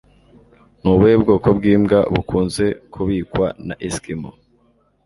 Ni 0.81 0.87
ubuhe 0.93 1.15
bwoko 1.23 1.47
bw'imbwa 1.57 1.99
bukunze 2.13 2.65
kubikwa 2.91 3.47
na 3.67 3.75
Eskimo 3.87 4.31